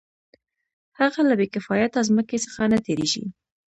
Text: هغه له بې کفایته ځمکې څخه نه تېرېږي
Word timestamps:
هغه 0.99 1.21
له 1.29 1.33
بې 1.39 1.47
کفایته 1.55 1.99
ځمکې 2.09 2.37
څخه 2.45 2.61
نه 2.71 2.77
تېرېږي 2.85 3.23